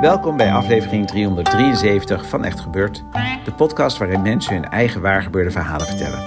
Welkom 0.00 0.36
bij 0.36 0.52
aflevering 0.52 1.06
373 1.06 2.28
van 2.28 2.44
Echt 2.44 2.60
Gebeurd, 2.60 3.04
de 3.44 3.52
podcast 3.52 3.98
waarin 3.98 4.22
mensen 4.22 4.54
hun 4.54 4.64
eigen 4.64 5.00
waargebeurde 5.00 5.50
verhalen 5.50 5.86
vertellen. 5.86 6.18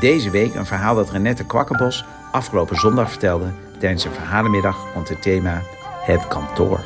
Deze 0.00 0.30
week 0.30 0.54
een 0.54 0.66
verhaal 0.66 0.94
dat 0.94 1.10
Renette 1.10 1.46
Kwakkenbos 1.46 2.04
afgelopen 2.32 2.76
zondag 2.76 3.10
vertelde 3.10 3.52
tijdens 3.78 4.04
een 4.04 4.12
verhalenmiddag 4.12 4.92
rond 4.94 5.08
het 5.08 5.22
thema 5.22 5.62
Het 6.04 6.28
kantoor. 6.28 6.80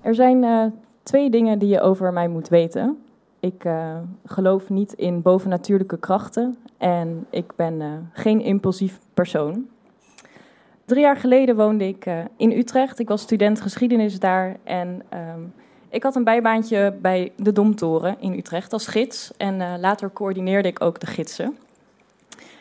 Er 0.00 0.14
zijn 0.14 0.42
uh, 0.42 0.64
twee 1.02 1.30
dingen 1.30 1.58
die 1.58 1.68
je 1.68 1.80
over 1.80 2.12
mij 2.12 2.28
moet 2.28 2.48
weten. 2.48 3.02
Ik 3.40 3.64
uh, 3.64 3.96
geloof 4.24 4.68
niet 4.68 4.92
in 4.92 5.22
bovennatuurlijke 5.22 5.98
krachten 5.98 6.56
en 6.76 7.26
ik 7.30 7.52
ben 7.56 7.80
uh, 7.80 7.92
geen 8.12 8.40
impulsief 8.40 8.98
persoon. 9.14 9.68
Drie 10.84 11.02
jaar 11.02 11.16
geleden 11.16 11.56
woonde 11.56 11.88
ik 11.88 12.06
uh, 12.06 12.18
in 12.36 12.52
Utrecht. 12.52 12.98
Ik 12.98 13.08
was 13.08 13.22
student 13.22 13.60
geschiedenis 13.60 14.18
daar 14.18 14.56
en 14.64 15.02
um, 15.14 15.52
ik 15.88 16.02
had 16.02 16.16
een 16.16 16.24
bijbaantje 16.24 16.96
bij 17.00 17.32
de 17.36 17.52
Domtoren 17.52 18.16
in 18.20 18.32
Utrecht 18.32 18.72
als 18.72 18.86
gids. 18.86 19.32
En 19.36 19.80
later 19.80 20.12
coördineerde 20.12 20.68
ik 20.68 20.82
ook 20.82 21.00
de 21.00 21.06
gidsen. 21.06 21.56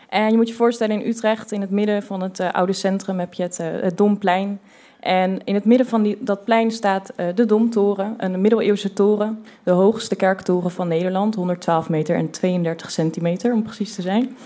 En 0.07 0.31
je 0.31 0.35
moet 0.37 0.47
je 0.47 0.53
voorstellen, 0.53 1.01
in 1.01 1.07
Utrecht, 1.07 1.51
in 1.51 1.61
het 1.61 1.69
midden 1.69 2.03
van 2.03 2.21
het 2.21 2.39
oude 2.51 2.73
centrum, 2.73 3.19
heb 3.19 3.33
je 3.33 3.43
het, 3.43 3.57
het 3.57 3.97
Domplein. 3.97 4.59
En 4.99 5.43
in 5.43 5.53
het 5.53 5.65
midden 5.65 5.87
van 5.87 6.03
die, 6.03 6.17
dat 6.19 6.43
plein 6.43 6.71
staat 6.71 7.13
uh, 7.17 7.25
de 7.35 7.45
Domtoren, 7.45 8.13
een 8.17 8.41
middeleeuwse 8.41 8.93
toren. 8.93 9.43
De 9.63 9.71
hoogste 9.71 10.15
kerktoren 10.15 10.71
van 10.71 10.87
Nederland, 10.87 11.35
112 11.35 11.89
meter 11.89 12.15
en 12.15 12.29
32 12.29 12.91
centimeter 12.91 13.53
om 13.53 13.63
precies 13.63 13.95
te 13.95 14.01
zijn. 14.01 14.37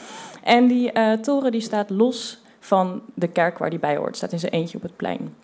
En 0.43 0.67
die 0.67 0.91
toren 1.21 1.51
die 1.51 1.61
staat 1.61 1.89
los 1.89 2.41
van 2.59 3.01
de 3.13 3.27
kerk 3.27 3.57
waar 3.57 3.69
die 3.69 3.79
bij 3.79 3.97
hoort, 3.97 4.17
staat 4.17 4.31
in 4.31 4.39
zijn 4.39 4.51
eentje 4.51 4.77
op 4.77 4.83
het 4.83 4.95
plein. 4.95 5.35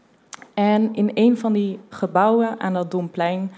En 0.53 0.95
in 0.95 1.11
een 1.13 1.37
van 1.37 1.53
die 1.53 1.79
gebouwen 1.89 2.59
aan 2.59 2.73
dat 2.73 2.91
Domplein 2.91 3.51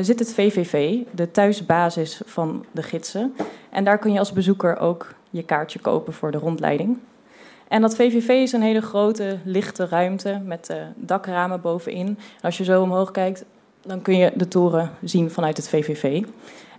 zit 0.00 0.18
het 0.18 0.34
VVV, 0.34 0.98
de 1.10 1.30
thuisbasis 1.30 2.20
van 2.24 2.64
de 2.70 2.82
gidsen. 2.82 3.34
En 3.70 3.84
daar 3.84 3.98
kun 3.98 4.12
je 4.12 4.18
als 4.18 4.32
bezoeker 4.32 4.78
ook 4.78 5.14
je 5.32 5.42
kaartje 5.42 5.78
kopen 5.78 6.12
voor 6.12 6.30
de 6.30 6.38
rondleiding. 6.38 6.98
En 7.68 7.80
dat 7.80 7.96
VVV 7.96 8.28
is 8.28 8.52
een 8.52 8.62
hele 8.62 8.82
grote, 8.82 9.38
lichte 9.44 9.86
ruimte 9.86 10.40
met 10.44 10.68
uh, 10.70 10.76
dakramen 10.94 11.60
bovenin. 11.60 12.06
En 12.06 12.16
als 12.42 12.58
je 12.58 12.64
zo 12.64 12.82
omhoog 12.82 13.10
kijkt, 13.10 13.44
dan 13.82 14.02
kun 14.02 14.16
je 14.16 14.32
de 14.34 14.48
toren 14.48 14.90
zien 15.02 15.30
vanuit 15.30 15.56
het 15.56 15.68
VVV. 15.68 16.22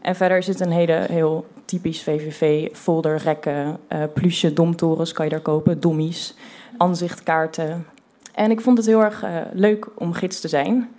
En 0.02 0.16
verder 0.16 0.44
zit 0.44 0.60
een 0.60 0.72
hele 0.72 1.06
heel 1.10 1.46
typisch 1.66 2.04
VVV 2.04 2.70
folder, 2.74 3.18
rekken, 3.18 3.78
uh, 3.90 4.04
plusje 4.14 4.54
domtorens 4.54 5.12
kan 5.12 5.26
je 5.26 5.32
daar 5.32 5.40
kopen, 5.40 5.80
dommies, 5.80 6.36
aanzichtkaarten. 6.78 7.86
En 8.34 8.52
ik 8.52 8.62
vond 8.62 8.78
het 8.78 8.88
heel 8.88 9.04
erg 9.04 9.24
uh, 9.24 9.30
leuk 9.54 9.88
om 9.96 10.14
gids 10.14 10.40
te 10.40 10.48
zijn. 10.48 10.90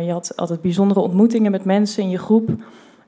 Je 0.00 0.10
had 0.12 0.36
altijd 0.36 0.60
bijzondere 0.60 1.00
ontmoetingen 1.00 1.50
met 1.50 1.64
mensen 1.64 2.02
in 2.02 2.10
je 2.10 2.18
groep. 2.18 2.50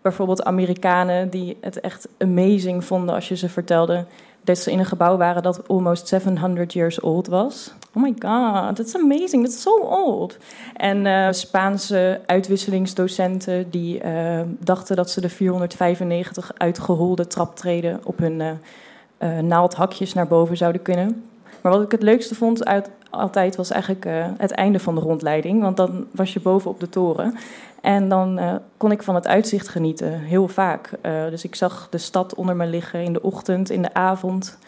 Bijvoorbeeld 0.06 0.44
Amerikanen 0.44 1.30
die 1.30 1.56
het 1.60 1.80
echt 1.80 2.08
amazing 2.18 2.84
vonden 2.84 3.14
als 3.14 3.28
je 3.28 3.36
ze 3.36 3.48
vertelde 3.48 4.04
dat 4.44 4.58
ze 4.58 4.70
in 4.70 4.78
een 4.78 4.86
gebouw 4.86 5.16
waren 5.16 5.42
dat 5.42 5.68
almost 5.68 6.08
700 6.08 6.72
years 6.72 7.00
old 7.00 7.26
was. 7.26 7.72
Oh 7.94 8.02
my 8.02 8.14
god, 8.18 8.76
that's 8.76 8.94
amazing, 8.94 9.44
that's 9.44 9.62
so 9.62 9.78
old. 9.80 10.36
En 10.74 11.04
uh, 11.04 11.28
Spaanse 11.30 12.20
uitwisselingsdocenten 12.26 13.70
die 13.70 14.04
uh, 14.04 14.40
dachten 14.58 14.96
dat 14.96 15.10
ze 15.10 15.20
de 15.20 15.28
495 15.28 16.52
uitgeholde 16.56 17.26
traptreden 17.26 18.00
op 18.04 18.18
hun 18.18 18.40
uh, 18.40 19.38
naaldhakjes 19.38 20.12
naar 20.12 20.26
boven 20.26 20.56
zouden 20.56 20.82
kunnen. 20.82 21.24
Maar 21.60 21.72
wat 21.72 21.82
ik 21.82 21.90
het 21.90 22.02
leukste 22.02 22.34
vond 22.34 22.64
uit, 22.64 22.90
altijd 23.10 23.56
was 23.56 23.70
eigenlijk 23.70 24.06
het 24.38 24.50
einde 24.50 24.78
van 24.78 24.94
de 24.94 25.00
rondleiding. 25.00 25.62
Want 25.62 25.76
dan 25.76 26.06
was 26.10 26.32
je 26.32 26.40
boven 26.40 26.70
op 26.70 26.80
de 26.80 26.88
toren. 26.88 27.34
En 27.80 28.08
dan 28.08 28.38
uh, 28.38 28.54
kon 28.76 28.92
ik 28.92 29.02
van 29.02 29.14
het 29.14 29.26
uitzicht 29.26 29.68
genieten, 29.68 30.20
heel 30.20 30.48
vaak. 30.48 30.90
Uh, 31.02 31.24
dus 31.30 31.44
ik 31.44 31.54
zag 31.54 31.88
de 31.90 31.98
stad 31.98 32.34
onder 32.34 32.56
me 32.56 32.66
liggen 32.66 33.02
in 33.02 33.12
de 33.12 33.22
ochtend, 33.22 33.70
in 33.70 33.82
de 33.82 33.94
avond. 33.94 34.58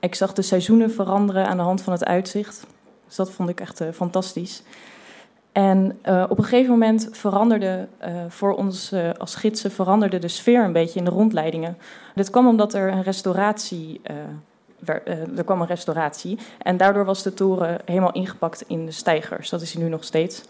Ik 0.00 0.14
zag 0.14 0.32
de 0.32 0.42
seizoenen 0.42 0.90
veranderen 0.90 1.46
aan 1.46 1.56
de 1.56 1.62
hand 1.62 1.82
van 1.82 1.92
het 1.92 2.04
uitzicht. 2.04 2.66
Dus 3.06 3.16
dat 3.16 3.30
vond 3.30 3.48
ik 3.48 3.60
echt 3.60 3.82
fantastisch. 3.92 4.62
En 5.52 5.98
op 6.28 6.38
een 6.38 6.44
gegeven 6.44 6.70
moment 6.70 7.08
veranderde 7.10 7.88
voor 8.28 8.54
ons 8.54 8.94
als 9.18 9.34
gidsen 9.34 9.70
veranderde 9.70 10.18
de 10.18 10.28
sfeer 10.28 10.64
een 10.64 10.72
beetje 10.72 10.98
in 10.98 11.04
de 11.04 11.10
rondleidingen. 11.10 11.78
Dit 12.14 12.30
kwam 12.30 12.46
omdat 12.46 12.74
er 12.74 12.92
een 12.92 13.02
restauratie 13.02 14.00
er 15.36 15.44
kwam 15.44 15.60
een 15.60 15.66
restauratie. 15.66 16.38
En 16.62 16.76
daardoor 16.76 17.04
was 17.04 17.22
de 17.22 17.34
toren 17.34 17.80
helemaal 17.84 18.12
ingepakt 18.12 18.64
in 18.66 18.86
de 18.86 18.92
stijgers. 18.92 19.50
Dat 19.50 19.62
is 19.62 19.72
hij 19.72 19.82
nu 19.82 19.88
nog 19.88 20.04
steeds. 20.04 20.42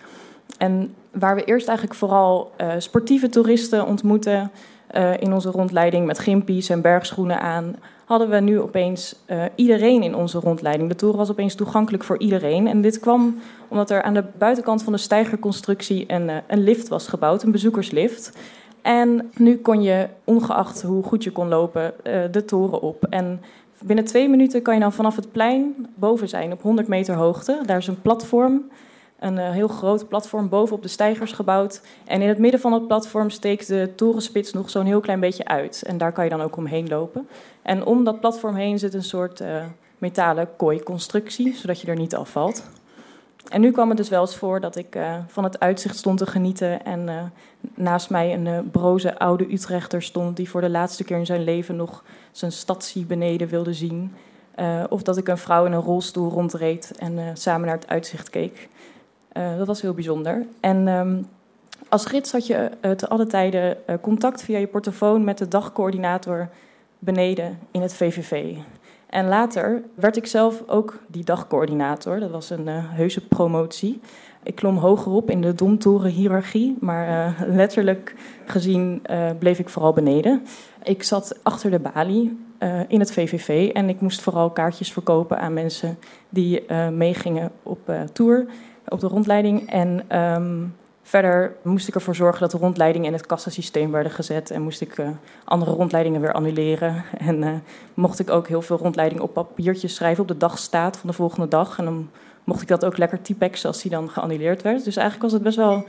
En 0.58 0.94
waar 1.10 1.34
we 1.34 1.44
eerst 1.44 1.68
eigenlijk 1.68 1.98
vooral 1.98 2.52
uh, 2.60 2.72
sportieve 2.78 3.28
toeristen 3.28 3.86
ontmoeten 3.86 4.50
uh, 4.94 5.20
in 5.20 5.32
onze 5.32 5.50
rondleiding 5.50 6.06
met 6.06 6.18
gimpies 6.18 6.68
en 6.68 6.80
bergschoenen 6.80 7.40
aan, 7.40 7.76
hadden 8.04 8.28
we 8.28 8.40
nu 8.40 8.60
opeens 8.60 9.16
iedereen 9.54 10.02
in 10.02 10.14
onze 10.14 10.38
rondleiding. 10.38 10.88
De 10.88 10.94
toren 10.94 11.16
was 11.18 11.30
opeens 11.30 11.54
toegankelijk 11.54 12.04
voor 12.04 12.18
iedereen. 12.18 12.66
En 12.66 12.80
dit 12.80 12.98
kwam 12.98 13.40
omdat 13.68 13.90
er 13.90 14.02
aan 14.02 14.14
de 14.14 14.24
buitenkant 14.38 14.82
van 14.82 14.92
de 14.92 14.98
steigerconstructie 14.98 16.04
een, 16.12 16.30
een 16.46 16.62
lift 16.62 16.88
was 16.88 17.08
gebouwd, 17.08 17.42
een 17.42 17.52
bezoekerslift. 17.52 18.36
En 18.82 19.30
nu 19.34 19.56
kon 19.56 19.82
je, 19.82 20.08
ongeacht 20.24 20.82
hoe 20.82 21.02
goed 21.02 21.24
je 21.24 21.30
kon 21.30 21.48
lopen, 21.48 21.92
de 22.30 22.44
toren 22.44 22.80
op. 22.80 23.06
En 23.10 23.40
binnen 23.82 24.04
twee 24.04 24.28
minuten 24.28 24.62
kan 24.62 24.74
je 24.74 24.80
dan 24.80 24.92
vanaf 24.92 25.16
het 25.16 25.32
plein 25.32 25.86
boven 25.94 26.28
zijn 26.28 26.52
op 26.52 26.62
100 26.62 26.88
meter 26.88 27.14
hoogte. 27.14 27.60
Daar 27.66 27.78
is 27.78 27.86
een 27.86 28.02
platform 28.02 28.70
een 29.18 29.36
uh, 29.36 29.50
heel 29.50 29.68
groot 29.68 30.08
platform 30.08 30.48
bovenop 30.48 30.82
de 30.82 30.88
stijgers 30.88 31.32
gebouwd. 31.32 31.80
En 32.04 32.22
in 32.22 32.28
het 32.28 32.38
midden 32.38 32.60
van 32.60 32.72
het 32.72 32.86
platform 32.86 33.30
steekt 33.30 33.66
de 33.66 33.92
torenspits 33.96 34.52
nog 34.52 34.70
zo'n 34.70 34.86
heel 34.86 35.00
klein 35.00 35.20
beetje 35.20 35.44
uit. 35.44 35.82
En 35.86 35.98
daar 35.98 36.12
kan 36.12 36.24
je 36.24 36.30
dan 36.30 36.40
ook 36.40 36.56
omheen 36.56 36.88
lopen. 36.88 37.28
En 37.62 37.84
om 37.84 38.04
dat 38.04 38.20
platform 38.20 38.54
heen 38.54 38.78
zit 38.78 38.94
een 38.94 39.02
soort 39.02 39.40
uh, 39.40 39.64
metalen 39.98 40.48
kooi-constructie, 40.56 41.56
zodat 41.56 41.80
je 41.80 41.86
er 41.86 41.96
niet 41.96 42.14
afvalt. 42.14 42.62
En 43.48 43.60
nu 43.60 43.70
kwam 43.70 43.88
het 43.88 43.96
dus 43.96 44.08
wel 44.08 44.20
eens 44.20 44.36
voor 44.36 44.60
dat 44.60 44.76
ik 44.76 44.96
uh, 44.96 45.14
van 45.26 45.44
het 45.44 45.60
uitzicht 45.60 45.96
stond 45.96 46.18
te 46.18 46.26
genieten. 46.26 46.84
En 46.84 47.32
naast 47.74 48.10
mij 48.10 48.34
een 48.34 48.70
broze 48.70 49.18
oude 49.18 49.52
Utrechter 49.52 50.02
stond 50.02 50.36
die 50.36 50.50
voor 50.50 50.60
de 50.60 50.70
laatste 50.70 51.04
keer 51.04 51.18
in 51.18 51.26
zijn 51.26 51.44
leven 51.44 51.76
nog 51.76 52.04
zijn 52.32 52.52
stadsie 52.52 53.04
beneden 53.04 53.48
wilde 53.48 53.74
zien. 53.74 54.14
of 54.88 55.02
dat 55.02 55.16
ik 55.16 55.28
een 55.28 55.38
vrouw 55.38 55.64
in 55.64 55.72
een 55.72 55.80
rolstoel 55.80 56.30
rondreed 56.30 56.92
en 56.98 57.36
samen 57.36 57.66
naar 57.66 57.76
het 57.76 57.88
uitzicht 57.88 58.30
keek. 58.30 58.68
Dat 59.32 59.66
was 59.66 59.80
heel 59.80 59.94
bijzonder. 59.94 60.46
En 60.60 60.88
um, 60.88 61.26
als 61.88 62.06
gids 62.06 62.32
had 62.32 62.46
je 62.46 62.70
te 62.96 63.08
alle 63.08 63.26
tijden 63.26 63.76
contact 64.00 64.42
via 64.42 64.58
je 64.58 64.66
portofoon 64.66 65.24
met 65.24 65.38
de 65.38 65.48
dagcoördinator 65.48 66.48
beneden 66.98 67.58
in 67.70 67.82
het 67.82 67.94
VVV. 67.94 68.56
En 69.08 69.28
later 69.28 69.82
werd 69.94 70.16
ik 70.16 70.26
zelf 70.26 70.62
ook 70.66 70.98
die 71.06 71.24
dagcoördinator. 71.24 72.20
Dat 72.20 72.30
was 72.30 72.50
een 72.50 72.66
heuse 72.68 73.26
promotie. 73.26 74.00
Ik 74.42 74.54
klom 74.54 74.76
hogerop 74.76 75.30
in 75.30 75.40
de 75.40 75.54
domtorenhiërarchie, 75.54 76.76
maar 76.80 77.34
letterlijk 77.46 78.14
gezien 78.46 79.02
bleef 79.38 79.58
ik 79.58 79.68
vooral 79.68 79.92
beneden. 79.92 80.42
Ik 80.82 81.02
zat 81.02 81.38
achter 81.42 81.70
de 81.70 81.78
balie 81.78 82.38
in 82.88 83.00
het 83.00 83.12
VVV 83.12 83.70
en 83.72 83.88
ik 83.88 84.00
moest 84.00 84.20
vooral 84.20 84.50
kaartjes 84.50 84.92
verkopen 84.92 85.38
aan 85.38 85.52
mensen 85.52 85.98
die 86.28 86.72
meegingen 86.90 87.50
op 87.62 87.92
tour 88.12 88.46
op 88.88 89.00
de 89.00 89.06
rondleiding. 89.06 89.70
En 89.70 90.18
um, 90.20 90.74
Verder 91.08 91.56
moest 91.62 91.88
ik 91.88 91.94
ervoor 91.94 92.14
zorgen 92.14 92.40
dat 92.40 92.50
de 92.50 92.58
rondleidingen 92.58 93.06
in 93.06 93.12
het 93.12 93.26
kassasysteem 93.26 93.90
werden 93.90 94.12
gezet. 94.12 94.50
En 94.50 94.62
moest 94.62 94.80
ik 94.80 94.98
uh, 94.98 95.08
andere 95.44 95.70
rondleidingen 95.70 96.20
weer 96.20 96.32
annuleren. 96.32 97.04
En 97.18 97.42
uh, 97.42 97.50
mocht 97.94 98.18
ik 98.18 98.30
ook 98.30 98.48
heel 98.48 98.62
veel 98.62 98.76
rondleidingen 98.76 99.24
op 99.24 99.32
papiertjes 99.32 99.94
schrijven 99.94 100.22
op 100.22 100.28
de 100.28 100.36
dagstaat 100.36 100.96
van 100.96 101.08
de 101.08 101.14
volgende 101.14 101.48
dag. 101.48 101.78
En 101.78 101.84
dan 101.84 102.10
mocht 102.44 102.62
ik 102.62 102.68
dat 102.68 102.84
ook 102.84 102.96
lekker 102.96 103.22
typexen 103.22 103.68
als 103.68 103.82
die 103.82 103.90
dan 103.90 104.10
geannuleerd 104.10 104.62
werd. 104.62 104.84
Dus 104.84 104.96
eigenlijk 104.96 105.22
was 105.22 105.32
het 105.32 105.42
best 105.42 105.56
wel 105.56 105.86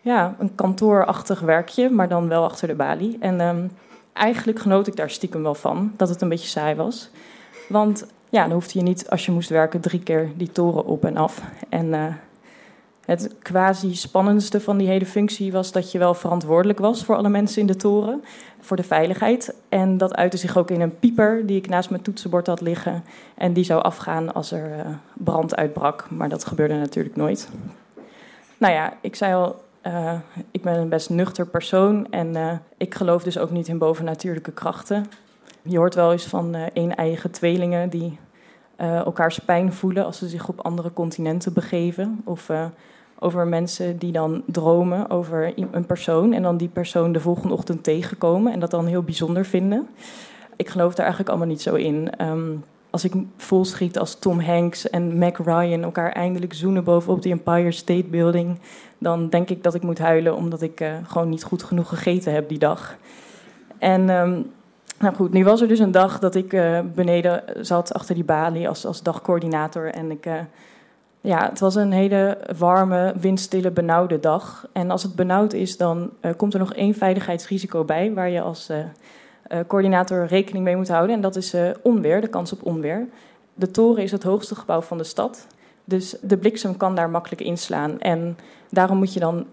ja, 0.00 0.34
een 0.38 0.54
kantoorachtig 0.54 1.40
werkje, 1.40 1.90
maar 1.90 2.08
dan 2.08 2.28
wel 2.28 2.44
achter 2.44 2.68
de 2.68 2.74
balie. 2.74 3.16
En 3.20 3.40
um, 3.40 3.70
eigenlijk 4.12 4.58
genoot 4.58 4.86
ik 4.86 4.96
daar 4.96 5.10
stiekem 5.10 5.42
wel 5.42 5.54
van, 5.54 5.92
dat 5.96 6.08
het 6.08 6.20
een 6.20 6.28
beetje 6.28 6.48
saai 6.48 6.74
was. 6.74 7.10
Want 7.68 8.06
ja, 8.28 8.42
dan 8.42 8.52
hoefde 8.52 8.78
je 8.78 8.84
niet, 8.84 9.10
als 9.10 9.26
je 9.26 9.32
moest 9.32 9.48
werken, 9.48 9.80
drie 9.80 10.02
keer 10.02 10.30
die 10.36 10.52
toren 10.52 10.84
op 10.84 11.04
en 11.04 11.16
af. 11.16 11.42
En 11.68 11.86
uh, 11.86 12.04
het 13.06 13.34
quasi 13.42 13.94
spannendste 13.94 14.60
van 14.60 14.76
die 14.76 14.88
hele 14.88 15.06
functie 15.06 15.52
was 15.52 15.72
dat 15.72 15.92
je 15.92 15.98
wel 15.98 16.14
verantwoordelijk 16.14 16.78
was 16.78 17.04
voor 17.04 17.16
alle 17.16 17.28
mensen 17.28 17.60
in 17.60 17.66
de 17.66 17.76
toren, 17.76 18.24
voor 18.60 18.76
de 18.76 18.82
veiligheid. 18.82 19.54
En 19.68 19.98
dat 19.98 20.14
uitte 20.14 20.36
zich 20.36 20.56
ook 20.56 20.70
in 20.70 20.80
een 20.80 20.98
pieper 20.98 21.46
die 21.46 21.56
ik 21.56 21.68
naast 21.68 21.90
mijn 21.90 22.02
toetsenbord 22.02 22.46
had 22.46 22.60
liggen. 22.60 23.04
En 23.34 23.52
die 23.52 23.64
zou 23.64 23.82
afgaan 23.82 24.34
als 24.34 24.52
er 24.52 24.78
uh, 24.78 24.86
brand 25.12 25.56
uitbrak, 25.56 26.06
maar 26.10 26.28
dat 26.28 26.44
gebeurde 26.44 26.74
natuurlijk 26.74 27.16
nooit. 27.16 27.48
Nou 28.58 28.72
ja, 28.72 28.92
ik 29.00 29.16
zei 29.16 29.34
al, 29.34 29.62
uh, 29.86 30.12
ik 30.50 30.62
ben 30.62 30.78
een 30.78 30.88
best 30.88 31.10
nuchter 31.10 31.46
persoon 31.46 32.10
en 32.10 32.36
uh, 32.36 32.52
ik 32.76 32.94
geloof 32.94 33.22
dus 33.22 33.38
ook 33.38 33.50
niet 33.50 33.68
in 33.68 33.78
bovennatuurlijke 33.78 34.52
krachten. 34.52 35.06
Je 35.62 35.76
hoort 35.76 35.94
wel 35.94 36.12
eens 36.12 36.26
van 36.26 36.56
uh, 36.56 36.62
een-eigen 36.72 37.30
tweelingen 37.30 37.88
die 37.90 38.18
elkaars 38.76 39.38
pijn 39.38 39.72
voelen 39.72 40.04
als 40.04 40.18
ze 40.18 40.28
zich 40.28 40.48
op 40.48 40.60
andere 40.60 40.92
continenten 40.92 41.52
begeven. 41.52 42.20
Of 42.24 42.50
over 43.24 43.46
mensen 43.46 43.98
die 43.98 44.12
dan 44.12 44.42
dromen 44.46 45.10
over 45.10 45.52
een 45.56 45.86
persoon 45.86 46.32
en 46.32 46.42
dan 46.42 46.56
die 46.56 46.68
persoon 46.68 47.12
de 47.12 47.20
volgende 47.20 47.54
ochtend 47.54 47.84
tegenkomen 47.84 48.52
en 48.52 48.60
dat 48.60 48.70
dan 48.70 48.86
heel 48.86 49.02
bijzonder 49.02 49.44
vinden. 49.44 49.86
Ik 50.56 50.68
geloof 50.68 50.94
daar 50.94 51.04
eigenlijk 51.04 51.28
allemaal 51.28 51.48
niet 51.48 51.62
zo 51.62 51.74
in. 51.74 52.10
Um, 52.20 52.64
als 52.90 53.04
ik 53.04 53.12
volschiet 53.36 53.98
als 53.98 54.14
Tom 54.14 54.40
Hanks 54.40 54.90
en 54.90 55.18
Mac 55.18 55.38
Ryan 55.38 55.82
elkaar 55.82 56.12
eindelijk 56.12 56.54
zoenen 56.54 56.84
bovenop 56.84 57.22
de 57.22 57.30
Empire 57.30 57.72
State 57.72 58.04
Building, 58.04 58.58
dan 58.98 59.28
denk 59.28 59.50
ik 59.50 59.62
dat 59.62 59.74
ik 59.74 59.82
moet 59.82 59.98
huilen 59.98 60.36
omdat 60.36 60.62
ik 60.62 60.80
uh, 60.80 60.92
gewoon 61.06 61.28
niet 61.28 61.44
goed 61.44 61.62
genoeg 61.62 61.88
gegeten 61.88 62.32
heb 62.32 62.48
die 62.48 62.58
dag. 62.58 62.96
En 63.78 64.08
um, 64.08 64.50
nou 64.98 65.14
goed, 65.14 65.32
nu 65.32 65.44
was 65.44 65.60
er 65.60 65.68
dus 65.68 65.78
een 65.78 65.90
dag 65.90 66.18
dat 66.18 66.34
ik 66.34 66.52
uh, 66.52 66.80
beneden 66.94 67.42
zat 67.60 67.94
achter 67.94 68.14
die 68.14 68.24
balie 68.24 68.68
als, 68.68 68.86
als 68.86 69.02
dagcoördinator. 69.02 69.86
En 69.86 70.10
ik, 70.10 70.26
uh, 70.26 70.34
ja, 71.24 71.48
het 71.48 71.60
was 71.60 71.74
een 71.74 71.92
hele 71.92 72.38
warme, 72.58 73.14
windstille, 73.20 73.70
benauwde 73.70 74.20
dag. 74.20 74.68
En 74.72 74.90
als 74.90 75.02
het 75.02 75.14
benauwd 75.14 75.52
is, 75.52 75.76
dan 75.76 76.10
komt 76.36 76.52
er 76.52 76.58
nog 76.58 76.74
één 76.74 76.94
veiligheidsrisico 76.94 77.84
bij 77.84 78.12
waar 78.12 78.28
je 78.28 78.40
als 78.40 78.70
uh, 78.70 79.58
coördinator 79.66 80.26
rekening 80.26 80.64
mee 80.64 80.76
moet 80.76 80.88
houden. 80.88 81.16
En 81.16 81.22
dat 81.22 81.36
is 81.36 81.54
onweer, 81.82 82.20
de 82.20 82.28
kans 82.28 82.52
op 82.52 82.62
onweer. 82.62 83.06
De 83.54 83.70
toren 83.70 84.02
is 84.02 84.12
het 84.12 84.22
hoogste 84.22 84.54
gebouw 84.54 84.80
van 84.80 84.98
de 84.98 85.04
stad. 85.04 85.46
Dus 85.84 86.16
de 86.20 86.36
bliksem 86.36 86.76
kan 86.76 86.94
daar 86.94 87.10
makkelijk 87.10 87.42
inslaan. 87.42 88.00
En 88.00 88.36
daarom 88.70 88.98
moet 88.98 89.12
je 89.12 89.20
dan 89.20 89.46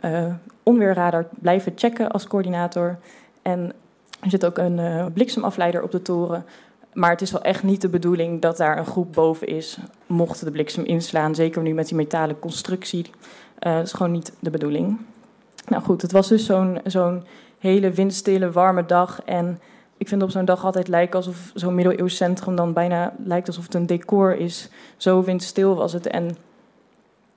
onweerradar 0.64 1.26
blijven 1.40 1.72
checken 1.76 2.12
als 2.12 2.28
coördinator. 2.28 2.98
En 3.42 3.74
er 4.20 4.30
zit 4.30 4.46
ook 4.46 4.58
een 4.58 5.14
bliksemafleider 5.14 5.84
op 5.84 5.92
de 5.92 6.02
toren. 6.02 6.46
Maar 6.94 7.10
het 7.10 7.22
is 7.22 7.32
wel 7.32 7.42
echt 7.42 7.64
niet 7.64 7.82
de 7.82 7.90
bedoeling 7.90 8.42
dat 8.42 8.58
daar 8.58 8.78
een 8.78 8.86
groep 8.86 9.14
boven 9.14 9.48
is, 9.48 9.78
mocht 10.08 10.44
de 10.44 10.52
bliksem 10.52 10.86
inslaan. 10.86 11.36
Zeker 11.36 11.62
nu 11.62 11.74
met 11.74 11.88
die 11.88 11.96
metalen 11.96 12.40
constructie. 12.40 13.06
dat 13.60 13.86
is 13.86 13.94
gewoon 13.94 14.12
niet 14.12 14.34
de 14.40 14.50
bedoeling. 14.50 15.00
Nou 15.68 15.84
goed, 15.84 16.02
het 16.02 16.12
was 16.12 16.28
dus 16.28 16.46
zo'n 16.46 16.80
zo'n 16.84 17.24
hele 17.60 17.92
windstille, 17.92 18.52
warme 18.52 18.86
dag. 18.86 19.22
En 19.26 19.60
ik 19.98 20.08
vind 20.08 20.24
op 20.24 20.32
zo'n 20.32 20.46
dag 20.46 20.66
altijd 20.66 20.88
lijken 20.88 21.16
alsof 21.16 21.52
zo'n 21.54 21.76
middeleeuws 21.76 22.16
centrum 22.16 22.56
dan 22.56 22.74
bijna 22.74 23.14
lijkt 23.24 23.48
alsof 23.48 23.64
het 23.64 23.74
een 23.74 23.86
decor 23.86 24.36
is. 24.36 24.70
Zo 24.98 25.24
windstil 25.24 25.76
was 25.76 25.94
het. 25.94 26.08
En 26.08 26.38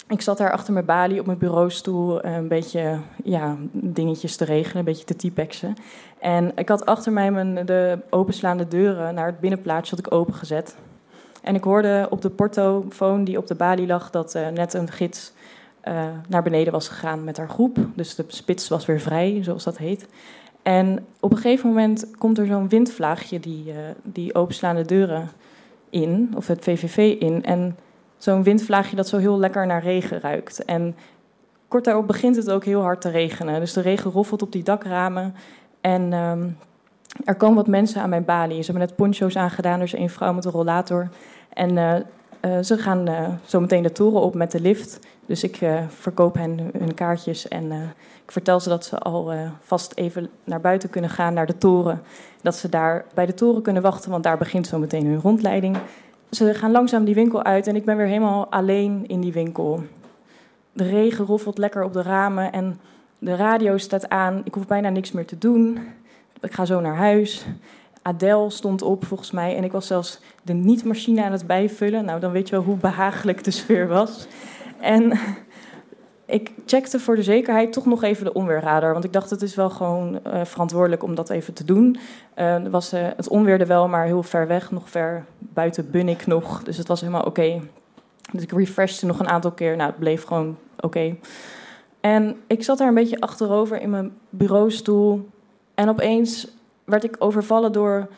ik 0.09 0.21
zat 0.21 0.39
daar 0.39 0.53
achter 0.53 0.73
mijn 0.73 0.85
balie 0.85 1.21
op 1.21 1.27
mijn 1.27 1.39
bureaustoel 1.39 2.21
eh, 2.21 2.35
een 2.35 2.49
beetje 2.49 2.99
ja, 3.25 3.57
dingetjes 3.73 4.37
te 4.37 4.45
regelen, 4.45 4.79
een 4.79 4.85
beetje 4.85 5.05
te 5.05 5.17
typexen. 5.17 5.75
En 6.19 6.53
ik 6.57 6.69
had 6.69 6.87
achter 6.87 7.13
mij 7.13 7.31
mijn, 7.31 7.67
de 7.67 7.99
openslaande 8.11 8.69
deuren 8.69 9.15
naar 9.15 9.27
het 9.27 9.41
binnenplaatsje 9.41 9.95
had 9.97 10.07
ik 10.07 10.13
opengezet. 10.13 10.77
En 11.43 11.55
ik 11.55 11.65
hoorde 11.65 12.07
op 12.11 12.23
de 12.23 12.31
portofoon 12.31 13.25
die 13.25 13.39
op 13.39 13.47
de 13.47 13.55
balie 13.55 13.87
lag 13.87 14.11
dat 14.11 14.35
uh, 14.35 14.49
net 14.49 14.75
een 14.75 14.91
gids 14.91 15.33
uh, 15.89 16.05
naar 16.29 16.43
beneden 16.43 16.73
was 16.73 16.89
gegaan 16.89 17.25
met 17.25 17.37
haar 17.37 17.49
groep. 17.49 17.79
Dus 17.95 18.15
de 18.15 18.25
spits 18.27 18.69
was 18.69 18.87
weer 18.87 19.01
vrij, 19.01 19.39
zoals 19.43 19.65
dat 19.65 19.79
heet. 19.79 20.09
En 20.63 21.07
op 21.21 21.31
een 21.31 21.37
gegeven 21.37 21.69
moment 21.69 22.11
komt 22.19 22.39
er 22.39 22.47
zo'n 22.47 22.69
windvlaagje 22.69 23.41
die, 23.41 23.73
die 24.03 24.35
openslaande 24.35 24.85
deuren 24.85 25.31
in, 25.91 26.33
of 26.37 26.47
het 26.47 26.65
VVV 26.65 27.17
in. 27.21 27.45
En 27.45 27.77
zo'n 28.25 28.43
windvlaagje 28.43 28.97
dat 28.97 29.09
zo 29.09 29.17
heel 29.17 29.39
lekker 29.39 29.67
naar 29.67 29.83
regen 29.83 30.21
ruikt. 30.21 30.65
En 30.65 30.97
kort 31.69 31.85
daarop 31.85 32.07
begint 32.07 32.37
het 32.37 32.51
ook 32.51 32.65
heel 32.65 32.81
hard 32.81 33.01
te 33.01 33.11
regenen. 33.11 33.61
Dus 33.61 33.73
de 33.73 33.81
regen 33.81 34.11
roffelt 34.11 34.43
op 34.43 34.53
die 34.53 34.63
dakramen. 34.63 35.35
En 35.81 36.13
um, 36.13 36.57
er 37.25 37.35
komen 37.35 37.57
wat 37.57 37.67
mensen 37.67 38.03
aan 38.03 38.09
mijn 38.09 38.25
balie. 38.25 38.63
Ze 38.63 38.71
hebben 38.71 38.89
net 38.89 38.97
poncho's 38.97 39.37
aangedaan. 39.37 39.79
Er 39.79 39.85
is 39.85 39.95
één 39.95 40.11
vrouw 40.11 40.33
met 40.33 40.45
een 40.45 40.51
rollator. 40.51 41.09
En 41.53 41.77
uh, 41.77 41.95
uh, 41.95 42.63
ze 42.63 42.79
gaan 42.79 43.09
uh, 43.09 43.29
zo 43.45 43.61
meteen 43.61 43.83
de 43.83 43.93
toren 43.93 44.21
op 44.21 44.35
met 44.35 44.51
de 44.51 44.61
lift. 44.61 44.99
Dus 45.27 45.45
ik 45.45 45.59
verkoop 45.89 46.35
hen 46.35 46.71
hun 46.79 46.95
kaartjes 46.95 47.49
en 47.49 47.73
ik 48.25 48.33
vertel 48.33 48.61
ze 48.61 48.69
dat 48.69 48.85
ze 48.85 48.99
al 48.99 49.33
vast 49.61 49.93
even 49.95 50.29
naar 50.45 50.61
buiten 50.61 50.91
kunnen 50.91 51.11
gaan, 51.11 51.35
naar 51.35 51.47
de 51.47 51.59
toren. 51.59 52.03
Dat 52.43 52.57
ze 52.57 52.69
daar 52.69 53.05
bij 53.15 53.27
de 53.27 53.35
toren 53.35 53.63
kunnen 53.63 53.83
wachten, 53.83 54.11
want 54.11 54.23
daar 54.23 54.39
begint 54.39 54.67
zo 54.67 54.79
meteen 54.79 55.07
hun 55.07 55.21
rondleiding. 55.21 55.77
Ze 56.35 56.55
gaan 56.55 56.71
langzaam 56.71 57.05
die 57.05 57.15
winkel 57.15 57.43
uit 57.43 57.67
en 57.67 57.77
ik 57.77 57.85
ben 57.85 57.97
weer 57.97 58.07
helemaal 58.07 58.47
alleen 58.51 59.05
in 59.07 59.21
die 59.21 59.33
winkel. 59.33 59.83
De 60.73 60.85
regen 60.85 61.25
roffelt 61.25 61.59
lekker 61.59 61.83
op 61.83 61.93
de 61.93 62.03
ramen 62.03 62.53
en 62.53 62.81
de 63.19 63.37
radio 63.37 63.77
staat 63.77 64.09
aan. 64.09 64.41
Ik 64.45 64.55
hoef 64.55 64.67
bijna 64.67 64.89
niks 64.89 65.13
meer 65.13 65.27
te 65.27 65.39
doen. 65.39 65.79
Ik 66.41 66.53
ga 66.53 66.65
zo 66.65 66.81
naar 66.81 66.97
huis. 66.97 67.47
Adele 68.03 68.51
stond 68.51 68.83
op 68.83 69.05
volgens 69.05 69.31
mij. 69.31 69.57
En 69.57 69.65
ik 69.65 69.73
was 69.73 69.87
zelfs 69.87 70.21
de 70.43 70.53
niet-machine 70.53 71.25
aan 71.25 71.33
het 71.33 71.47
bijvullen. 71.47 72.05
Nou, 72.05 72.21
dan 72.21 72.33
weet 72.33 72.49
je 72.49 72.55
wel 72.55 72.65
hoe 72.65 72.77
behagelijk 72.77 73.45
de 73.45 73.51
sfeer 73.51 73.89
was. 73.89 74.27
En 74.81 75.19
ik 76.27 76.53
checkte 76.67 77.01
voor 77.01 77.17
de 77.17 77.23
zekerheid 77.23 77.73
toch 77.73 77.87
nog 77.87 78.03
even 78.03 78.25
de 78.25 78.33
onweerradar. 78.33 78.93
Want 78.93 79.05
ik 79.05 79.13
dacht, 79.13 79.31
het 79.31 79.43
is 79.43 79.55
wel 79.55 79.71
gewoon 79.71 80.21
uh, 80.27 80.45
verantwoordelijk 80.45 81.03
om 81.03 81.15
dat 81.15 81.31
even 81.31 81.55
te 81.55 81.65
doen. 81.65 81.97
Uh, 82.37 82.57
was, 82.71 82.95
uh, 82.95 83.01
het 83.17 83.29
onweerde 83.29 83.67
wel, 83.67 83.89
maar 83.89 84.05
heel 84.05 84.23
ver 84.23 84.47
weg. 84.47 84.71
Nog 84.71 84.91
ver 84.91 85.25
buiten 85.39 85.91
Bunnik 85.91 86.27
nog. 86.27 86.63
Dus 86.63 86.77
het 86.77 86.89
was 86.89 87.01
helemaal 87.01 87.25
oké. 87.25 87.61
Dus 88.33 88.43
ik 88.43 88.53
refreshte 88.53 89.07
nog 89.07 89.19
een 89.19 89.29
aantal 89.29 89.51
keer. 89.51 89.77
Nou, 89.77 89.91
het 89.91 89.99
bleef 89.99 90.25
gewoon 90.25 90.57
oké. 90.81 91.17
En 92.01 92.37
ik 92.47 92.65
zat 92.65 92.79
daar 92.79 92.89
een 92.89 92.95
beetje 92.95 93.21
achterover 93.21 93.81
in 93.81 93.91
mijn 93.91 94.13
bureaustoel. 94.31 95.29
En 95.75 95.89
opeens 95.89 96.49
werd 96.85 97.05
ik 97.05 97.17
overvallen 97.19 97.73
door 97.73 98.09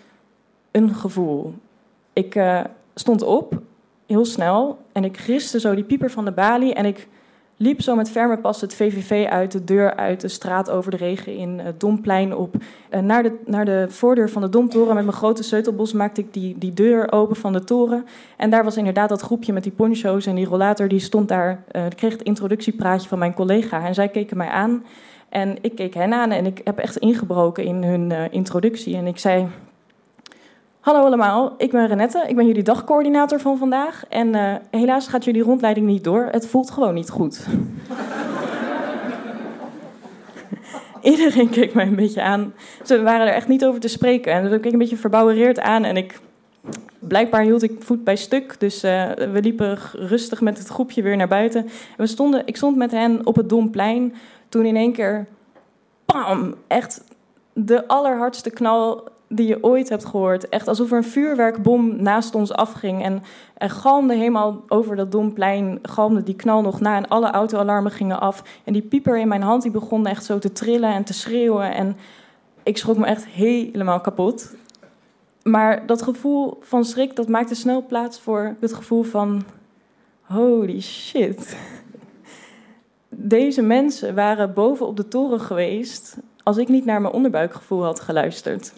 een 0.70 0.94
gevoel. 0.94 1.54
Ik 2.12 2.40
stond 2.94 3.22
op, 3.22 3.60
heel 4.06 4.24
snel, 4.24 4.78
en 4.92 5.04
ik 5.04 5.18
griste 5.18 5.60
zo 5.60 5.74
die 5.74 5.84
pieper 5.84 6.10
van 6.10 6.24
de 6.24 6.32
balie. 6.32 6.74
En 6.74 6.84
ik 6.84 7.08
liep 7.56 7.82
zo 7.82 7.94
met 7.94 8.10
ferme 8.10 8.38
pas 8.38 8.60
het 8.60 8.74
VVV 8.74 9.26
uit, 9.26 9.52
de 9.52 9.64
deur 9.64 9.94
uit, 9.94 10.20
de 10.20 10.28
straat 10.28 10.70
over 10.70 10.90
de 10.90 10.96
regen 10.96 11.36
in, 11.36 11.58
het 11.58 11.80
Domplein 11.80 12.34
op. 12.34 12.54
Uh, 12.90 13.00
naar, 13.00 13.22
de, 13.22 13.38
naar 13.46 13.64
de 13.64 13.86
voordeur 13.88 14.30
van 14.30 14.42
de 14.42 14.48
Domtoren. 14.48 14.94
Met 14.94 15.04
mijn 15.04 15.16
grote 15.16 15.42
sleutelbos 15.42 15.92
maakte 15.92 16.20
ik 16.20 16.32
die, 16.32 16.58
die 16.58 16.72
deur 16.72 17.12
open 17.12 17.36
van 17.36 17.52
de 17.52 17.64
toren. 17.64 18.06
En 18.36 18.50
daar 18.50 18.64
was 18.64 18.76
inderdaad 18.76 19.08
dat 19.08 19.20
groepje 19.20 19.52
met 19.52 19.62
die 19.62 19.72
poncho's 19.72 20.26
en 20.26 20.34
die 20.34 20.46
rollator. 20.46 20.88
Die 20.88 20.98
stond 20.98 21.28
daar, 21.28 21.64
uh, 21.72 21.82
kreeg 21.96 22.12
het 22.12 22.22
introductiepraatje 22.22 23.08
van 23.08 23.18
mijn 23.18 23.34
collega. 23.34 23.86
En 23.86 23.94
zij 23.94 24.08
keken 24.08 24.36
mij 24.36 24.48
aan. 24.48 24.84
En 25.28 25.56
ik 25.60 25.74
keek 25.74 25.94
hen 25.94 26.12
aan 26.12 26.30
en 26.30 26.46
ik 26.46 26.60
heb 26.64 26.78
echt 26.78 26.96
ingebroken 26.96 27.64
in 27.64 27.82
hun 27.82 28.10
uh, 28.10 28.20
introductie. 28.30 28.96
En 28.96 29.06
ik 29.06 29.18
zei: 29.18 29.46
Hallo 30.86 31.04
allemaal, 31.04 31.54
ik 31.58 31.70
ben 31.70 31.86
Renette. 31.86 32.24
Ik 32.28 32.36
ben 32.36 32.46
jullie 32.46 32.62
dagcoördinator 32.62 33.40
van 33.40 33.58
vandaag. 33.58 34.04
En 34.08 34.34
uh, 34.34 34.54
helaas 34.70 35.08
gaat 35.08 35.24
jullie 35.24 35.42
rondleiding 35.42 35.86
niet 35.86 36.04
door. 36.04 36.28
Het 36.30 36.46
voelt 36.46 36.70
gewoon 36.70 36.94
niet 36.94 37.10
goed. 37.10 37.46
Iedereen 41.02 41.48
keek 41.48 41.74
mij 41.74 41.86
een 41.86 41.96
beetje 41.96 42.22
aan. 42.22 42.54
Ze 42.84 43.02
waren 43.02 43.26
er 43.26 43.32
echt 43.32 43.48
niet 43.48 43.64
over 43.64 43.80
te 43.80 43.88
spreken. 43.88 44.32
En 44.32 44.52
ik 44.52 44.60
keek 44.60 44.72
een 44.72 44.78
beetje 44.78 44.96
verbouwereerd 44.96 45.60
aan. 45.60 45.84
En 45.84 45.96
ik, 45.96 46.20
blijkbaar 46.98 47.42
hield 47.42 47.62
ik 47.62 47.82
voet 47.82 48.04
bij 48.04 48.16
stuk. 48.16 48.60
Dus 48.60 48.84
uh, 48.84 49.12
we 49.12 49.40
liepen 49.42 49.78
rustig 49.92 50.40
met 50.40 50.58
het 50.58 50.68
groepje 50.68 51.02
weer 51.02 51.16
naar 51.16 51.28
buiten. 51.28 51.64
En 51.64 51.70
we 51.96 52.06
stonden, 52.06 52.42
ik 52.44 52.56
stond 52.56 52.76
met 52.76 52.90
hen 52.90 53.26
op 53.26 53.36
het 53.36 53.48
Domplein 53.48 54.14
toen 54.48 54.64
in 54.64 54.76
één 54.76 54.92
keer, 54.92 55.26
bam, 56.04 56.54
echt 56.66 57.04
de 57.52 57.88
allerhardste 57.88 58.50
knal 58.50 59.14
die 59.28 59.46
je 59.46 59.64
ooit 59.64 59.88
hebt 59.88 60.04
gehoord. 60.04 60.48
Echt 60.48 60.68
alsof 60.68 60.90
er 60.90 60.96
een 60.96 61.04
vuurwerkbom 61.04 62.02
naast 62.02 62.34
ons 62.34 62.52
afging. 62.52 63.02
En 63.02 63.22
er 63.56 63.70
galmde 63.70 64.14
helemaal 64.14 64.62
over 64.68 64.96
dat 64.96 65.12
domplein, 65.12 65.78
galmde 65.82 66.22
die 66.22 66.36
knal 66.36 66.62
nog 66.62 66.80
na. 66.80 66.96
En 66.96 67.08
alle 67.08 67.30
autoalarmen 67.30 67.92
gingen 67.92 68.20
af. 68.20 68.42
En 68.64 68.72
die 68.72 68.82
pieper 68.82 69.18
in 69.18 69.28
mijn 69.28 69.42
hand, 69.42 69.62
die 69.62 69.70
begon 69.70 70.06
echt 70.06 70.24
zo 70.24 70.38
te 70.38 70.52
trillen 70.52 70.92
en 70.92 71.04
te 71.04 71.12
schreeuwen. 71.12 71.74
En 71.74 71.96
ik 72.62 72.76
schrok 72.76 72.96
me 72.96 73.06
echt 73.06 73.26
helemaal 73.26 74.00
kapot. 74.00 74.54
Maar 75.42 75.86
dat 75.86 76.02
gevoel 76.02 76.58
van 76.60 76.84
schrik, 76.84 77.16
dat 77.16 77.28
maakte 77.28 77.54
snel 77.54 77.86
plaats 77.86 78.20
voor 78.20 78.56
het 78.60 78.72
gevoel 78.72 79.02
van... 79.02 79.42
Holy 80.22 80.80
shit. 80.80 81.56
Deze 83.08 83.62
mensen 83.62 84.14
waren 84.14 84.54
boven 84.54 84.86
op 84.86 84.96
de 84.96 85.08
toren 85.08 85.40
geweest 85.40 86.16
als 86.42 86.56
ik 86.56 86.68
niet 86.68 86.84
naar 86.84 87.00
mijn 87.00 87.14
onderbuikgevoel 87.14 87.84
had 87.84 88.00
geluisterd. 88.00 88.72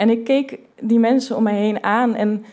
En 0.00 0.10
ik 0.10 0.24
keek 0.24 0.58
die 0.80 0.98
mensen 0.98 1.36
om 1.36 1.42
mij 1.42 1.56
heen 1.56 1.82
aan 1.82 2.14
en 2.14 2.44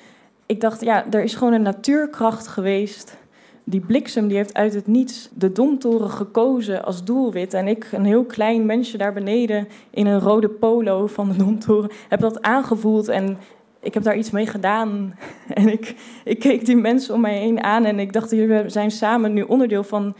ik 0.45 0.61
dacht, 0.61 0.81
ja, 0.81 1.05
er 1.11 1.23
is 1.23 1.35
gewoon 1.35 1.53
een 1.53 1.61
natuurkracht 1.61 2.47
geweest. 2.47 3.17
Die 3.63 3.79
bliksem 3.79 4.27
die 4.27 4.37
heeft 4.37 4.53
uit 4.53 4.73
het 4.73 4.87
niets 4.87 5.29
de 5.33 5.51
domtoren 5.51 6.09
gekozen 6.09 6.85
als 6.85 7.03
doelwit. 7.03 7.53
En 7.53 7.67
ik, 7.67 7.89
een 7.91 8.05
heel 8.05 8.23
klein 8.23 8.65
mensje 8.65 8.97
daar 8.97 9.13
beneden 9.13 9.67
in 9.89 10.07
een 10.07 10.19
rode 10.19 10.49
polo 10.49 11.07
van 11.07 11.29
de 11.29 11.35
domtoren, 11.35 11.91
heb 12.09 12.19
dat 12.19 12.41
aangevoeld 12.41 13.07
en 13.07 13.37
ik 13.79 13.93
heb 13.93 14.03
daar 14.03 14.17
iets 14.17 14.31
mee 14.31 14.47
gedaan. 14.47 15.15
En 15.53 15.71
ik, 15.71 15.95
ik 16.23 16.39
keek 16.39 16.65
die 16.65 16.75
mensen 16.75 17.13
om 17.13 17.21
mij 17.21 17.37
heen 17.37 17.63
aan 17.63 17.85
en 17.85 17.99
ik 17.99 18.13
dacht, 18.13 18.31
we 18.31 18.63
zijn 18.67 18.91
samen 18.91 19.33
nu 19.33 19.41
onderdeel 19.41 19.83
van, 19.83 20.15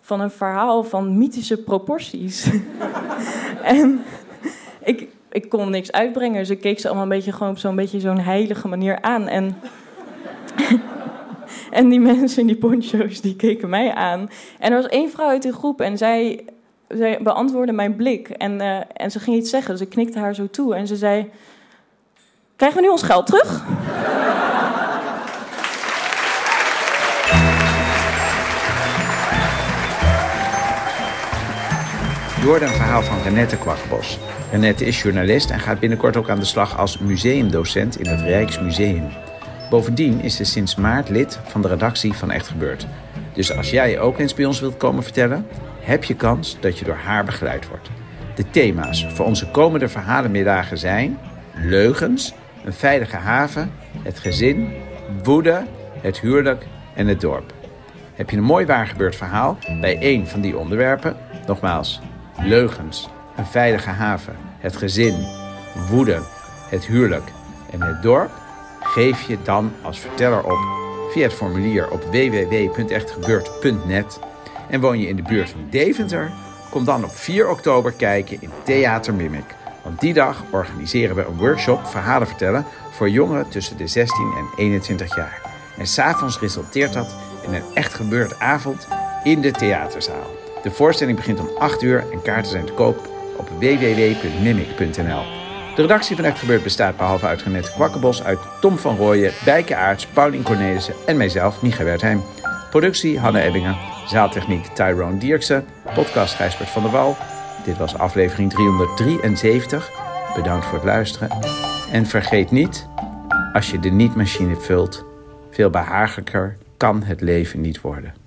van 0.00 0.20
een 0.20 0.30
verhaal 0.30 0.84
van 0.84 1.18
mythische 1.18 1.62
proporties. 1.62 2.50
en 3.62 4.00
ik, 4.84 5.08
ik 5.30 5.48
kon 5.48 5.70
niks 5.70 5.92
uitbrengen. 5.92 6.38
Dus 6.38 6.50
ik 6.50 6.60
keek 6.60 6.78
ze 6.78 6.86
allemaal 6.86 7.04
een 7.04 7.10
beetje 7.10 7.32
gewoon 7.32 7.50
op 7.50 7.58
zo'n 7.58 7.76
beetje 7.76 8.00
zo'n 8.00 8.18
heilige 8.18 8.68
manier 8.68 9.00
aan. 9.00 9.28
En, 9.28 9.56
en 11.70 11.88
die 11.88 12.00
mensen 12.00 12.40
in 12.40 12.46
die 12.46 12.56
poncho's, 12.56 13.20
die 13.20 13.36
keken 13.36 13.68
mij 13.68 13.94
aan. 13.94 14.30
En 14.58 14.70
er 14.72 14.82
was 14.82 14.90
één 14.90 15.10
vrouw 15.10 15.28
uit 15.28 15.42
de 15.42 15.52
groep 15.52 15.80
en 15.80 15.98
zij, 15.98 16.44
zij 16.88 17.18
beantwoordde 17.22 17.72
mijn 17.72 17.96
blik. 17.96 18.28
En, 18.28 18.60
uh, 18.60 18.80
en 18.92 19.10
ze 19.10 19.20
ging 19.20 19.36
iets 19.36 19.50
zeggen, 19.50 19.72
dus 19.72 19.80
ik 19.80 19.88
knikte 19.88 20.18
haar 20.18 20.34
zo 20.34 20.46
toe. 20.50 20.74
En 20.74 20.86
ze 20.86 20.96
zei, 20.96 21.30
krijgen 22.56 22.78
we 22.78 22.84
nu 22.84 22.92
ons 22.92 23.02
geld 23.02 23.26
terug? 23.26 23.64
Hoorde 32.44 32.64
een 32.64 32.70
verhaal 32.70 33.02
van 33.02 33.22
Renette 33.22 33.56
Kwakbos. 33.56 34.18
Renette 34.50 34.84
is 34.84 35.02
journalist 35.02 35.50
en 35.50 35.60
gaat 35.60 35.78
binnenkort 35.78 36.16
ook 36.16 36.28
aan 36.28 36.38
de 36.38 36.44
slag 36.44 36.78
als 36.78 36.98
museumdocent 36.98 37.98
in 37.98 38.06
het 38.06 38.20
Rijksmuseum. 38.20 39.08
Bovendien 39.70 40.20
is 40.20 40.36
ze 40.36 40.44
sinds 40.44 40.74
maart 40.74 41.08
lid 41.08 41.38
van 41.44 41.62
de 41.62 41.68
redactie 41.68 42.12
van 42.12 42.30
Echt 42.30 42.48
Gebeurd. 42.48 42.86
Dus 43.32 43.56
als 43.56 43.70
jij 43.70 44.00
ook 44.00 44.18
eens 44.18 44.34
bij 44.34 44.44
ons 44.44 44.60
wilt 44.60 44.76
komen 44.76 45.02
vertellen, 45.02 45.46
heb 45.80 46.04
je 46.04 46.14
kans 46.14 46.56
dat 46.60 46.78
je 46.78 46.84
door 46.84 46.98
haar 47.04 47.24
begeleid 47.24 47.68
wordt. 47.68 47.90
De 48.34 48.50
thema's 48.50 49.06
voor 49.06 49.26
onze 49.26 49.50
komende 49.50 49.88
verhalenmiddagen 49.88 50.78
zijn 50.78 51.18
leugens, 51.54 52.34
een 52.64 52.72
veilige 52.72 53.16
haven, 53.16 53.72
het 54.02 54.18
gezin, 54.18 54.72
woede, 55.22 55.62
het 56.00 56.20
huwelijk 56.20 56.66
en 56.94 57.06
het 57.06 57.20
dorp. 57.20 57.52
Heb 58.14 58.30
je 58.30 58.36
een 58.36 58.42
mooi 58.42 58.66
waargebeurd 58.66 59.16
verhaal 59.16 59.58
bij 59.80 59.98
één 59.98 60.26
van 60.26 60.40
die 60.40 60.58
onderwerpen? 60.58 61.16
Nogmaals, 61.46 62.00
leugens, 62.38 63.08
een 63.36 63.46
veilige 63.46 63.90
haven, 63.90 64.36
het 64.58 64.76
gezin, 64.76 65.26
woede, 65.88 66.22
het 66.68 66.84
huwelijk 66.84 67.30
en 67.70 67.82
het 67.82 68.02
dorp? 68.02 68.30
Geef 68.80 69.22
je 69.22 69.38
dan 69.42 69.72
als 69.82 69.98
verteller 69.98 70.44
op 70.44 70.58
via 71.10 71.22
het 71.22 71.32
formulier 71.32 71.90
op 71.90 72.02
www.echtgebeurd.net. 72.02 74.20
En 74.68 74.80
woon 74.80 74.98
je 74.98 75.08
in 75.08 75.16
de 75.16 75.22
buurt 75.22 75.50
van 75.50 75.66
Deventer? 75.70 76.30
Kom 76.70 76.84
dan 76.84 77.04
op 77.04 77.16
4 77.16 77.48
oktober 77.48 77.92
kijken 77.92 78.36
in 78.40 78.50
Theater 78.64 79.14
Mimic. 79.14 79.54
Want 79.82 80.00
die 80.00 80.14
dag 80.14 80.44
organiseren 80.50 81.16
we 81.16 81.24
een 81.24 81.36
workshop 81.36 81.86
verhalen 81.86 82.26
vertellen 82.26 82.64
voor 82.90 83.10
jongeren 83.10 83.48
tussen 83.48 83.76
de 83.76 83.86
16 83.86 84.32
en 84.36 84.48
21 84.56 85.16
jaar. 85.16 85.40
En 85.78 85.86
s'avonds 85.86 86.38
resulteert 86.38 86.92
dat 86.92 87.14
in 87.42 87.54
een 87.54 87.64
echt 87.74 87.94
gebeurd 87.94 88.38
avond 88.38 88.88
in 89.24 89.40
de 89.40 89.50
theaterzaal. 89.50 90.39
De 90.62 90.70
voorstelling 90.70 91.16
begint 91.16 91.40
om 91.40 91.50
8 91.58 91.82
uur 91.82 92.04
en 92.12 92.22
kaarten 92.22 92.50
zijn 92.50 92.64
te 92.64 92.72
koop 92.72 93.08
op 93.36 93.48
www.mimic.nl. 93.48 95.22
De 95.74 95.82
redactie 95.82 96.16
van 96.16 96.24
Echt 96.24 96.38
Gebeurd 96.38 96.62
bestaat 96.62 96.96
behalve 96.96 97.26
uit 97.26 97.42
Renette 97.42 97.72
Kwakkenbos 97.72 98.22
uit 98.22 98.38
Tom 98.60 98.78
van 98.78 98.96
Rooyen, 98.96 99.32
Bijke 99.44 99.76
Aarts, 99.76 100.06
Paulien 100.06 100.42
Cornelissen 100.42 100.94
en 101.06 101.16
mijzelf, 101.16 101.62
Micha 101.62 101.84
Wertheim. 101.84 102.22
Productie 102.70 103.18
Hanne 103.18 103.40
Ebbingen, 103.40 103.76
zaaltechniek 104.06 104.66
Tyrone 104.66 105.18
Dierksen, 105.18 105.64
podcast 105.94 106.34
Gijsbert 106.34 106.70
van 106.70 106.82
der 106.82 106.90
Wal. 106.90 107.16
Dit 107.64 107.78
was 107.78 107.98
aflevering 107.98 108.50
373. 108.50 109.90
Bedankt 110.34 110.64
voor 110.66 110.74
het 110.74 110.84
luisteren. 110.84 111.28
En 111.92 112.06
vergeet 112.06 112.50
niet, 112.50 112.86
als 113.52 113.70
je 113.70 113.78
de 113.78 113.90
niet-machine 113.90 114.56
vult, 114.56 115.04
veel 115.50 115.70
behagelijker 115.70 116.56
kan 116.76 117.02
het 117.02 117.20
leven 117.20 117.60
niet 117.60 117.80
worden. 117.80 118.19